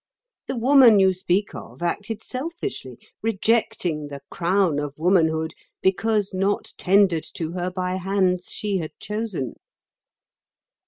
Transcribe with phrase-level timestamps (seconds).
[0.47, 7.27] The woman you speak of acted selfishly, rejecting the crown of womanhood because not tendered
[7.35, 9.57] to her by hands she had chosen."